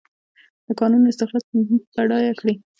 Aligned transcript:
د 0.65 0.67
کانونو 0.79 1.09
استخراج 1.11 1.43
به 1.49 1.57
موږ 1.67 1.81
بډایه 1.95 2.33
کړي؟ 2.39 2.53